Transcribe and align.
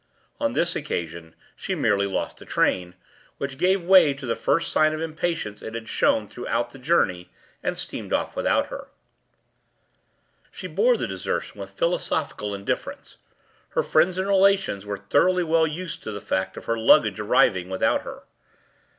On 0.39 0.53
this 0.53 0.75
occasion 0.75 1.35
she 1.55 1.75
merely 1.75 2.07
lost 2.07 2.37
the 2.39 2.43
train, 2.45 2.95
which 3.37 3.59
gave 3.59 3.83
way 3.83 4.15
to 4.15 4.25
the 4.25 4.35
first 4.35 4.71
sign 4.71 4.93
of 4.95 4.99
impatience 4.99 5.61
it 5.61 5.75
had 5.75 5.87
shown 5.87 6.27
throughout 6.27 6.71
the 6.71 6.79
journey, 6.79 7.29
and 7.61 7.77
steamed 7.77 8.11
off 8.11 8.35
without 8.35 8.69
her. 8.69 8.87
She 10.49 10.65
bore 10.65 10.97
the 10.97 11.05
desertion 11.07 11.59
with 11.59 11.69
philosophical 11.69 12.55
indifference; 12.55 13.17
her 13.69 13.83
friends 13.83 14.17
and 14.17 14.27
relations 14.27 14.87
were 14.87 14.97
thoroughly 14.97 15.43
well 15.43 15.67
used 15.67 16.01
to 16.01 16.11
the 16.11 16.19
fact 16.19 16.57
of 16.57 16.65
her 16.65 16.79
luggage 16.79 17.19
arriving 17.19 17.69
without 17.69 18.01
her. 18.01 18.23